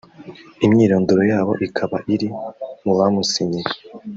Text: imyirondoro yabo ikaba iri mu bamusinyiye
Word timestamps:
imyirondoro 0.65 1.21
yabo 1.31 1.53
ikaba 1.67 1.97
iri 2.13 2.27
mu 2.85 2.93
bamusinyiye 2.97 3.69